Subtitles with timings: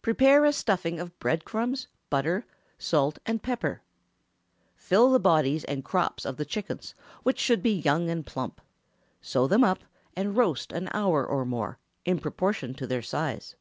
[0.00, 3.54] Prepare a stuffing of bread crumbs, butter, pepper, salt, &c.
[4.74, 8.62] Fill the bodies and crops of the chickens, which should be young and plump;
[9.20, 9.80] sew them up,
[10.16, 13.54] and roast an hour or more, in proportion to their size.